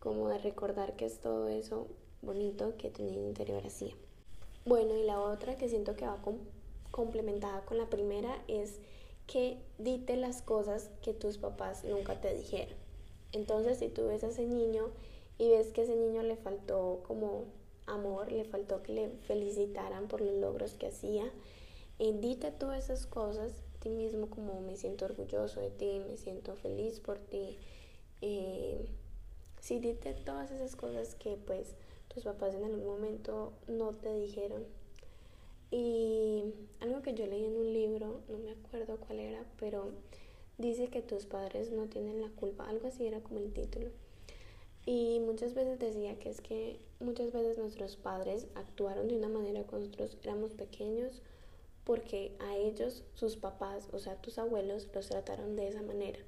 como 0.00 0.28
de 0.28 0.38
recordar 0.38 0.96
que 0.96 1.06
es 1.06 1.20
todo 1.20 1.48
eso 1.48 1.86
bonito 2.20 2.76
que 2.76 2.90
tu 2.90 3.02
niño 3.02 3.26
interior 3.26 3.64
hacía. 3.66 3.94
Bueno, 4.66 4.96
y 4.96 5.04
la 5.04 5.20
otra 5.20 5.56
que 5.56 5.68
siento 5.68 5.94
que 5.94 6.06
va 6.06 6.20
con 6.22 6.38
complementada 6.94 7.64
con 7.64 7.76
la 7.76 7.90
primera 7.90 8.40
es 8.46 8.78
que 9.26 9.58
dite 9.78 10.16
las 10.16 10.42
cosas 10.42 10.90
que 11.02 11.12
tus 11.12 11.38
papás 11.38 11.82
nunca 11.82 12.20
te 12.20 12.32
dijeron. 12.32 12.76
Entonces, 13.32 13.80
si 13.80 13.88
tú 13.88 14.06
ves 14.06 14.22
a 14.22 14.28
ese 14.28 14.46
niño 14.46 14.90
y 15.36 15.48
ves 15.48 15.72
que 15.72 15.82
ese 15.82 15.96
niño 15.96 16.22
le 16.22 16.36
faltó 16.36 17.02
como 17.04 17.46
amor, 17.86 18.30
le 18.30 18.44
faltó 18.44 18.84
que 18.84 18.92
le 18.92 19.08
felicitaran 19.26 20.06
por 20.06 20.20
los 20.20 20.36
logros 20.36 20.74
que 20.74 20.86
hacía, 20.86 21.24
eh, 21.98 22.16
dite 22.20 22.52
todas 22.52 22.84
esas 22.84 23.06
cosas 23.06 23.50
a 23.50 23.80
ti 23.80 23.88
mismo 23.88 24.30
como 24.30 24.60
me 24.60 24.76
siento 24.76 25.06
orgulloso 25.06 25.60
de 25.60 25.70
ti, 25.70 26.00
me 26.06 26.16
siento 26.16 26.54
feliz 26.54 27.00
por 27.00 27.18
ti. 27.18 27.58
Eh, 28.20 28.86
sí, 29.60 29.80
dite 29.80 30.14
todas 30.14 30.52
esas 30.52 30.76
cosas 30.76 31.16
que 31.16 31.38
pues 31.44 31.74
tus 32.06 32.22
papás 32.22 32.54
en 32.54 32.62
algún 32.62 32.86
momento 32.86 33.52
no 33.66 33.90
te 33.94 34.14
dijeron 34.14 34.64
y 35.76 36.54
algo 36.78 37.02
que 37.02 37.14
yo 37.14 37.26
leí 37.26 37.44
en 37.46 37.56
un 37.56 37.72
libro, 37.72 38.20
no 38.28 38.38
me 38.38 38.52
acuerdo 38.52 38.96
cuál 38.98 39.18
era, 39.18 39.44
pero 39.58 39.90
dice 40.56 40.86
que 40.86 41.02
tus 41.02 41.26
padres 41.26 41.72
no 41.72 41.88
tienen 41.88 42.20
la 42.20 42.28
culpa, 42.28 42.68
algo 42.68 42.86
así 42.86 43.04
era 43.04 43.18
como 43.18 43.40
el 43.40 43.52
título. 43.52 43.88
Y 44.86 45.18
muchas 45.18 45.52
veces 45.54 45.80
decía 45.80 46.16
que 46.20 46.30
es 46.30 46.40
que 46.40 46.78
muchas 47.00 47.32
veces 47.32 47.58
nuestros 47.58 47.96
padres 47.96 48.46
actuaron 48.54 49.08
de 49.08 49.16
una 49.16 49.28
manera 49.28 49.64
cuando 49.64 49.88
nosotros 49.88 50.16
éramos 50.22 50.52
pequeños 50.52 51.22
porque 51.82 52.36
a 52.38 52.56
ellos, 52.56 53.02
sus 53.14 53.36
papás, 53.36 53.88
o 53.92 53.98
sea, 53.98 54.14
tus 54.22 54.38
abuelos, 54.38 54.88
los 54.94 55.08
trataron 55.08 55.56
de 55.56 55.66
esa 55.66 55.82
manera. 55.82 56.20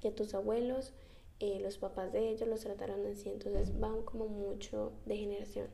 Y 0.00 0.06
a 0.06 0.14
tus 0.14 0.32
abuelos, 0.32 0.92
eh, 1.40 1.58
los 1.60 1.76
papás 1.76 2.12
de 2.12 2.30
ellos 2.30 2.48
los 2.48 2.60
trataron 2.60 3.04
así. 3.06 3.30
Entonces 3.30 3.80
van 3.80 4.02
como 4.02 4.28
mucho 4.28 4.92
de 5.06 5.16
generación. 5.16 5.66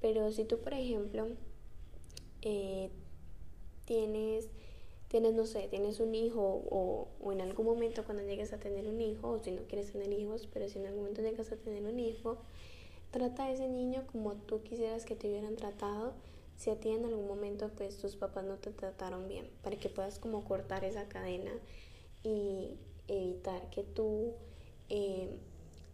Pero 0.00 0.30
si 0.30 0.44
tú, 0.44 0.58
por 0.60 0.74
ejemplo, 0.74 1.26
eh, 2.42 2.90
tienes, 3.84 4.48
tienes, 5.08 5.34
no 5.34 5.46
sé, 5.46 5.68
tienes 5.68 6.00
un 6.00 6.14
hijo 6.14 6.40
o, 6.40 7.08
o, 7.20 7.32
en 7.32 7.40
algún 7.40 7.66
momento 7.66 8.04
cuando 8.04 8.22
llegues 8.22 8.52
a 8.52 8.58
tener 8.58 8.86
un 8.86 9.00
hijo, 9.00 9.30
o 9.30 9.42
si 9.42 9.50
no 9.50 9.62
quieres 9.62 9.92
tener 9.92 10.12
hijos, 10.12 10.48
pero 10.52 10.68
si 10.68 10.78
en 10.78 10.86
algún 10.86 11.00
momento 11.00 11.22
llegas 11.22 11.50
a 11.52 11.56
tener 11.56 11.84
un 11.84 11.98
hijo, 11.98 12.38
trata 13.10 13.44
a 13.44 13.52
ese 13.52 13.68
niño 13.68 14.04
como 14.12 14.34
tú 14.34 14.62
quisieras 14.62 15.04
que 15.04 15.16
te 15.16 15.28
hubieran 15.28 15.56
tratado. 15.56 16.12
Si 16.56 16.70
a 16.70 16.78
ti 16.78 16.90
en 16.90 17.04
algún 17.04 17.26
momento 17.26 17.70
pues 17.74 17.96
tus 17.96 18.16
papás 18.16 18.44
no 18.44 18.56
te 18.56 18.70
trataron 18.70 19.28
bien, 19.28 19.48
para 19.62 19.76
que 19.76 19.88
puedas 19.88 20.18
como 20.18 20.44
cortar 20.44 20.84
esa 20.84 21.08
cadena 21.08 21.52
y 22.22 22.76
evitar 23.08 23.70
que 23.70 23.82
tú 23.82 24.34
eh, 24.90 25.30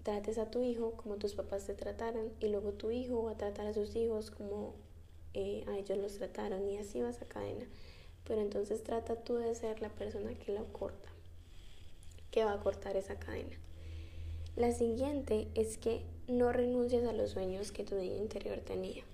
trates 0.02 0.38
a 0.38 0.50
tu 0.50 0.62
hijo 0.62 0.92
como 0.92 1.16
tus 1.16 1.34
papás 1.34 1.66
te 1.66 1.74
trataron 1.74 2.30
y 2.40 2.48
luego 2.48 2.72
tu 2.72 2.90
hijo 2.90 3.24
va 3.24 3.32
a 3.32 3.36
tratar 3.36 3.66
a 3.66 3.72
sus 3.72 3.94
hijos 3.96 4.30
como 4.30 4.74
eh, 5.36 5.64
a 5.68 5.76
ellos 5.76 5.98
los 5.98 6.14
trataron 6.14 6.66
y 6.68 6.78
así 6.78 7.02
vas 7.02 7.20
a 7.20 7.26
cadena. 7.26 7.66
Pero 8.24 8.40
entonces 8.40 8.82
trata 8.82 9.16
tú 9.16 9.34
de 9.34 9.54
ser 9.54 9.82
la 9.82 9.90
persona 9.90 10.34
que 10.34 10.52
lo 10.52 10.64
corta, 10.72 11.10
que 12.30 12.44
va 12.44 12.54
a 12.54 12.60
cortar 12.60 12.96
esa 12.96 13.18
cadena. 13.18 13.56
La 14.56 14.72
siguiente 14.72 15.48
es 15.54 15.76
que 15.76 16.00
no 16.26 16.52
renuncies 16.52 17.04
a 17.04 17.12
los 17.12 17.32
sueños 17.32 17.70
que 17.70 17.84
tu 17.84 17.96
niño 17.96 18.16
interior 18.16 18.58
tenía. 18.60 19.04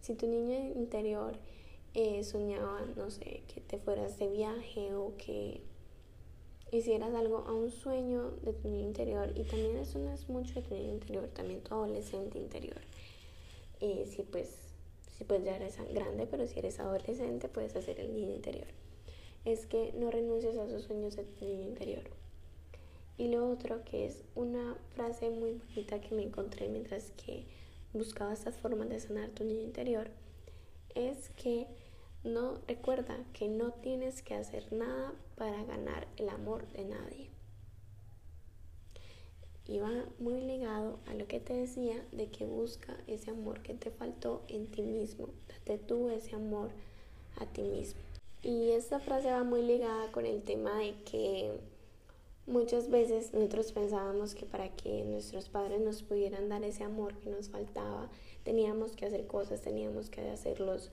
Si 0.00 0.14
tu 0.14 0.28
niño 0.28 0.54
interior 0.76 1.36
eh, 1.94 2.22
soñaba, 2.22 2.82
no 2.96 3.10
sé, 3.10 3.42
que 3.52 3.60
te 3.60 3.78
fueras 3.78 4.18
de 4.20 4.28
viaje 4.28 4.94
o 4.94 5.16
que 5.16 5.60
hicieras 6.70 7.12
algo 7.14 7.38
a 7.38 7.52
un 7.52 7.72
sueño 7.72 8.30
de 8.42 8.52
tu 8.52 8.68
niño 8.68 8.86
interior, 8.86 9.32
y 9.34 9.42
también 9.42 9.76
eso 9.78 9.98
no 9.98 10.12
es 10.12 10.28
mucho 10.28 10.54
de 10.54 10.62
tu 10.62 10.74
niño 10.74 10.92
interior, 10.92 11.28
también 11.28 11.60
tu 11.60 11.74
adolescente 11.74 12.38
interior. 12.38 12.80
Eh, 13.80 14.06
si 14.08 14.22
pues 14.22 14.73
si 15.16 15.24
pues 15.24 15.44
ya 15.44 15.56
eres 15.56 15.78
grande, 15.92 16.26
pero 16.26 16.46
si 16.46 16.58
eres 16.58 16.80
adolescente 16.80 17.48
puedes 17.48 17.76
hacer 17.76 18.00
el 18.00 18.14
niño 18.14 18.34
interior. 18.34 18.66
Es 19.44 19.66
que 19.66 19.92
no 19.94 20.10
renuncies 20.10 20.56
a 20.56 20.64
esos 20.64 20.82
sueños 20.82 21.16
de 21.16 21.24
tu 21.24 21.44
niño 21.44 21.62
interior. 21.68 22.04
Y 23.16 23.28
lo 23.28 23.48
otro 23.48 23.84
que 23.84 24.06
es 24.06 24.24
una 24.34 24.76
frase 24.94 25.30
muy 25.30 25.52
bonita 25.52 26.00
que 26.00 26.14
me 26.14 26.22
encontré 26.22 26.68
mientras 26.68 27.12
que 27.12 27.46
buscaba 27.92 28.32
estas 28.32 28.56
formas 28.56 28.88
de 28.88 28.98
sanar 28.98 29.30
tu 29.30 29.44
niño 29.44 29.62
interior, 29.62 30.10
es 30.94 31.28
que 31.30 31.68
no 32.24 32.58
recuerda 32.66 33.18
que 33.32 33.48
no 33.48 33.70
tienes 33.72 34.22
que 34.22 34.34
hacer 34.34 34.72
nada 34.72 35.12
para 35.36 35.62
ganar 35.64 36.08
el 36.16 36.28
amor 36.28 36.66
de 36.72 36.84
nadie 36.84 37.33
y 39.66 39.78
va 39.78 39.90
muy 40.18 40.40
ligado 40.40 40.98
a 41.06 41.14
lo 41.14 41.26
que 41.26 41.40
te 41.40 41.54
decía 41.54 42.04
de 42.12 42.28
que 42.28 42.44
busca 42.44 42.96
ese 43.06 43.30
amor 43.30 43.62
que 43.62 43.74
te 43.74 43.90
faltó 43.90 44.42
en 44.48 44.66
ti 44.66 44.82
mismo, 44.82 45.28
date 45.48 45.78
tú 45.78 46.10
ese 46.10 46.36
amor 46.36 46.70
a 47.38 47.46
ti 47.46 47.62
mismo. 47.62 48.00
Y 48.42 48.70
esta 48.70 49.00
frase 49.00 49.30
va 49.30 49.42
muy 49.42 49.62
ligada 49.62 50.12
con 50.12 50.26
el 50.26 50.42
tema 50.42 50.78
de 50.78 50.94
que 51.04 51.58
Muchas 52.46 52.90
veces 52.90 53.32
nosotros 53.32 53.72
pensábamos 53.72 54.34
que 54.34 54.44
para 54.44 54.68
que 54.68 55.02
nuestros 55.04 55.48
padres 55.48 55.80
nos 55.80 56.02
pudieran 56.02 56.50
dar 56.50 56.62
ese 56.62 56.84
amor 56.84 57.14
que 57.16 57.30
nos 57.30 57.48
faltaba, 57.48 58.10
teníamos 58.42 58.94
que 58.94 59.06
hacer 59.06 59.26
cosas, 59.26 59.62
teníamos 59.62 60.10
que 60.10 60.28
hacerlos 60.28 60.90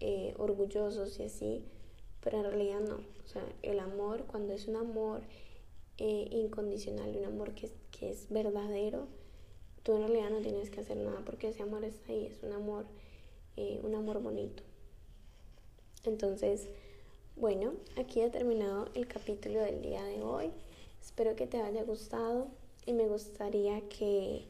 eh, 0.00 0.34
orgullosos 0.36 1.18
y 1.18 1.22
así, 1.22 1.64
pero 2.22 2.40
en 2.40 2.44
realidad 2.44 2.80
no. 2.80 2.96
O 2.96 3.28
sea, 3.28 3.42
el 3.62 3.80
amor, 3.80 4.24
cuando 4.26 4.52
es 4.52 4.68
un 4.68 4.76
amor 4.76 5.22
eh, 5.96 6.28
incondicional, 6.32 7.16
un 7.16 7.24
amor 7.24 7.54
que, 7.54 7.70
es 8.02 8.28
verdadero, 8.30 9.06
tú 9.82 9.96
en 9.96 10.02
realidad 10.02 10.30
no 10.30 10.40
tienes 10.40 10.70
que 10.70 10.80
hacer 10.80 10.96
nada 10.96 11.22
porque 11.24 11.48
ese 11.48 11.62
amor 11.62 11.84
está 11.84 12.12
ahí, 12.12 12.26
es 12.26 12.42
un 12.42 12.52
amor, 12.52 12.86
eh, 13.56 13.80
un 13.82 13.94
amor 13.94 14.22
bonito. 14.22 14.62
Entonces, 16.04 16.68
bueno, 17.36 17.74
aquí 17.96 18.20
he 18.20 18.30
terminado 18.30 18.88
el 18.94 19.06
capítulo 19.06 19.60
del 19.60 19.82
día 19.82 20.02
de 20.04 20.22
hoy. 20.22 20.50
Espero 21.02 21.36
que 21.36 21.46
te 21.46 21.60
haya 21.60 21.82
gustado 21.84 22.48
y 22.86 22.92
me 22.92 23.06
gustaría 23.06 23.80
que 23.88 24.44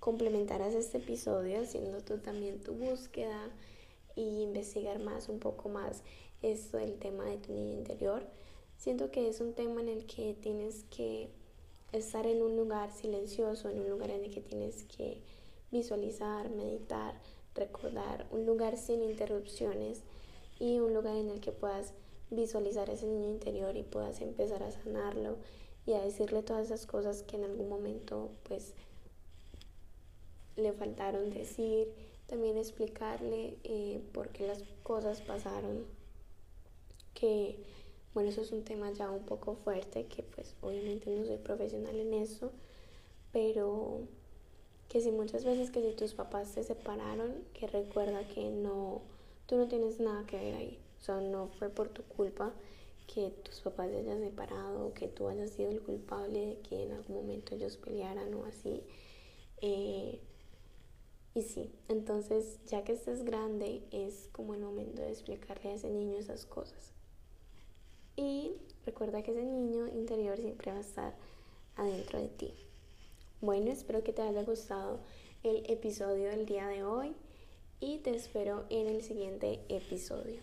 complementaras 0.00 0.74
este 0.74 0.98
episodio 0.98 1.60
haciendo 1.60 2.00
tú 2.00 2.18
también 2.18 2.60
tu 2.60 2.72
búsqueda 2.72 3.50
y 4.16 4.42
investigar 4.42 4.98
más, 4.98 5.28
un 5.28 5.38
poco 5.38 5.68
más 5.68 6.02
esto 6.42 6.78
del 6.78 6.98
tema 6.98 7.24
de 7.24 7.36
tu 7.38 7.52
niño 7.52 7.74
interior. 7.74 8.22
Siento 8.76 9.10
que 9.10 9.28
es 9.28 9.40
un 9.40 9.52
tema 9.52 9.80
en 9.80 9.88
el 9.88 10.06
que 10.06 10.34
tienes 10.34 10.84
que 10.84 11.28
estar 11.92 12.26
en 12.26 12.42
un 12.42 12.56
lugar 12.56 12.92
silencioso, 12.92 13.68
en 13.68 13.80
un 13.80 13.90
lugar 13.90 14.10
en 14.10 14.24
el 14.24 14.30
que 14.30 14.40
tienes 14.40 14.84
que 14.84 15.20
visualizar, 15.70 16.50
meditar, 16.50 17.14
recordar, 17.54 18.26
un 18.30 18.46
lugar 18.46 18.76
sin 18.76 19.02
interrupciones 19.02 20.02
y 20.58 20.78
un 20.78 20.94
lugar 20.94 21.16
en 21.16 21.30
el 21.30 21.40
que 21.40 21.52
puedas 21.52 21.92
visualizar 22.30 22.90
ese 22.90 23.06
niño 23.06 23.28
interior 23.28 23.76
y 23.76 23.82
puedas 23.82 24.20
empezar 24.20 24.62
a 24.62 24.70
sanarlo 24.70 25.36
y 25.86 25.94
a 25.94 26.02
decirle 26.02 26.42
todas 26.42 26.66
esas 26.66 26.86
cosas 26.86 27.22
que 27.22 27.36
en 27.36 27.44
algún 27.44 27.68
momento 27.68 28.30
pues 28.44 28.74
le 30.56 30.72
faltaron 30.72 31.30
decir, 31.30 31.88
también 32.26 32.56
explicarle 32.56 33.56
eh, 33.64 34.00
por 34.12 34.28
qué 34.28 34.46
las 34.46 34.62
cosas 34.82 35.20
pasaron, 35.22 35.84
que 37.14 37.58
bueno, 38.14 38.30
eso 38.30 38.40
es 38.40 38.52
un 38.52 38.64
tema 38.64 38.90
ya 38.92 39.10
un 39.10 39.24
poco 39.24 39.54
fuerte, 39.54 40.06
que 40.06 40.22
pues 40.22 40.54
obviamente 40.60 41.10
no 41.10 41.24
soy 41.24 41.38
profesional 41.38 41.98
en 41.98 42.14
eso, 42.14 42.52
pero 43.32 44.00
que 44.88 45.00
si 45.00 45.12
muchas 45.12 45.44
veces 45.44 45.70
que 45.70 45.80
si 45.82 45.94
tus 45.94 46.14
papás 46.14 46.48
se 46.48 46.64
separaron, 46.64 47.44
que 47.54 47.66
recuerda 47.68 48.26
que 48.26 48.50
no, 48.50 49.02
tú 49.46 49.56
no 49.56 49.68
tienes 49.68 50.00
nada 50.00 50.26
que 50.26 50.36
ver 50.36 50.54
ahí, 50.54 50.78
o 51.00 51.04
sea, 51.04 51.20
no 51.20 51.48
fue 51.58 51.68
por 51.68 51.88
tu 51.88 52.02
culpa 52.02 52.52
que 53.06 53.30
tus 53.30 53.60
papás 53.60 53.90
se 53.90 53.98
hayan 53.98 54.20
separado, 54.20 54.92
que 54.94 55.08
tú 55.08 55.28
hayas 55.28 55.50
sido 55.50 55.70
el 55.70 55.80
culpable 55.80 56.46
de 56.46 56.58
que 56.60 56.84
en 56.84 56.92
algún 56.92 57.16
momento 57.16 57.54
ellos 57.54 57.76
pelearan 57.76 58.32
o 58.34 58.44
así. 58.44 58.82
Eh, 59.62 60.20
y 61.34 61.42
sí, 61.42 61.72
entonces 61.88 62.58
ya 62.66 62.84
que 62.84 62.92
estés 62.92 63.24
grande 63.24 63.82
es 63.90 64.28
como 64.32 64.54
el 64.54 64.60
momento 64.60 65.02
de 65.02 65.10
explicarle 65.10 65.70
a 65.70 65.74
ese 65.74 65.90
niño 65.90 66.18
esas 66.18 66.46
cosas. 66.46 66.92
Y 68.20 68.52
recuerda 68.84 69.22
que 69.22 69.30
ese 69.30 69.44
niño 69.44 69.88
interior 69.88 70.36
siempre 70.36 70.70
va 70.70 70.76
a 70.76 70.82
estar 70.82 71.14
adentro 71.76 72.20
de 72.20 72.28
ti. 72.28 72.52
Bueno, 73.40 73.70
espero 73.70 74.04
que 74.04 74.12
te 74.12 74.20
haya 74.20 74.42
gustado 74.42 75.00
el 75.42 75.64
episodio 75.70 76.28
del 76.28 76.44
día 76.44 76.66
de 76.66 76.84
hoy 76.84 77.14
y 77.80 77.96
te 78.00 78.14
espero 78.14 78.66
en 78.68 78.88
el 78.88 79.02
siguiente 79.02 79.60
episodio. 79.70 80.42